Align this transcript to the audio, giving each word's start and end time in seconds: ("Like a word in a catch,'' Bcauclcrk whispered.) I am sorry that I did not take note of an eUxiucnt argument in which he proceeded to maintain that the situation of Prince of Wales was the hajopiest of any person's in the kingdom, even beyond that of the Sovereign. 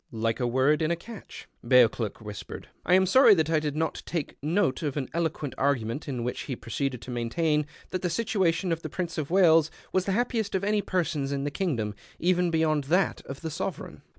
("Like 0.27 0.39
a 0.39 0.47
word 0.47 0.81
in 0.81 0.89
a 0.89 0.95
catch,'' 0.95 1.47
Bcauclcrk 1.63 2.23
whispered.) 2.23 2.69
I 2.87 2.95
am 2.95 3.05
sorry 3.05 3.35
that 3.35 3.51
I 3.51 3.59
did 3.59 3.75
not 3.75 4.01
take 4.07 4.35
note 4.41 4.81
of 4.81 4.97
an 4.97 5.05
eUxiucnt 5.09 5.53
argument 5.59 6.07
in 6.07 6.23
which 6.23 6.45
he 6.49 6.55
proceeded 6.55 7.03
to 7.03 7.11
maintain 7.11 7.67
that 7.91 8.01
the 8.01 8.09
situation 8.09 8.71
of 8.71 8.81
Prince 8.81 9.19
of 9.19 9.29
Wales 9.29 9.69
was 9.93 10.05
the 10.05 10.13
hajopiest 10.13 10.55
of 10.55 10.63
any 10.63 10.81
person's 10.81 11.31
in 11.31 11.43
the 11.43 11.51
kingdom, 11.51 11.93
even 12.17 12.49
beyond 12.49 12.85
that 12.85 13.23
of 13.27 13.41
the 13.41 13.51
Sovereign. 13.51 14.01